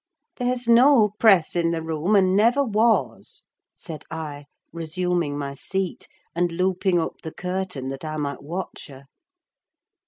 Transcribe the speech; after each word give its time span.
"There's 0.37 0.67
no 0.67 1.09
press 1.19 1.55
in 1.55 1.69
the 1.69 1.83
room, 1.83 2.15
and 2.15 2.35
never 2.35 2.65
was," 2.65 3.43
said 3.75 4.03
I, 4.09 4.45
resuming 4.73 5.37
my 5.37 5.53
seat, 5.53 6.07
and 6.33 6.51
looping 6.51 6.99
up 6.99 7.21
the 7.21 7.31
curtain 7.31 7.89
that 7.89 8.03
I 8.03 8.17
might 8.17 8.41
watch 8.41 8.87
her. 8.87 9.05